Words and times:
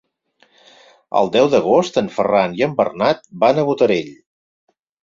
El 1.19 1.29
deu 1.35 1.51
d'agost 1.55 2.01
en 2.03 2.11
Ferran 2.17 2.59
i 2.63 2.67
en 2.71 2.75
Bernat 2.81 3.25
van 3.47 3.63
a 3.63 3.69
Botarell. 3.71 4.15